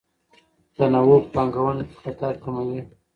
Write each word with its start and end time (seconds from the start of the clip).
تنوع 0.75 1.19
په 1.23 1.29
پانګونه 1.35 1.83
کې 1.89 1.95
خطر 2.03 2.33
کموي. 2.43 2.81